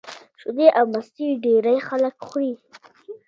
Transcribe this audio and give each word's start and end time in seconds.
شیدې 0.41 0.67
او 0.79 0.85
مستې 0.93 1.27
ډېری 1.45 1.77
خلک 1.87 2.15
خوري 2.27 2.51